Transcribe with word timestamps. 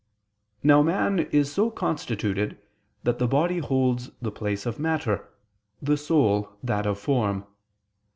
Now 0.63 0.81
man 0.81 1.19
is 1.31 1.51
so 1.51 1.69
constituted 1.69 2.57
that 3.03 3.19
the 3.19 3.27
body 3.27 3.59
holds 3.59 4.09
the 4.19 4.31
place 4.31 4.65
of 4.65 4.79
matter, 4.79 5.29
the 5.79 5.95
soul 5.95 6.49
that 6.63 6.87
of 6.87 6.97
form. 6.97 7.45